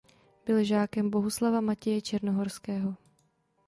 Byl 0.45 0.63
žákem 0.63 1.09
Bohuslava 1.09 1.61
Matěje 1.61 2.01
Černohorského. 2.01 2.95